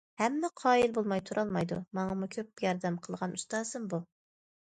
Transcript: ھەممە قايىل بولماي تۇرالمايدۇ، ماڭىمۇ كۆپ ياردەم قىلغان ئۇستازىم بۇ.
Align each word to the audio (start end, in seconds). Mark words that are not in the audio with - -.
ھەممە 0.19 0.49
قايىل 0.61 0.95
بولماي 0.95 1.21
تۇرالمايدۇ، 1.29 1.77
ماڭىمۇ 1.99 2.31
كۆپ 2.37 2.65
ياردەم 2.67 2.99
قىلغان 3.05 3.37
ئۇستازىم 3.39 3.87
بۇ. 3.95 4.03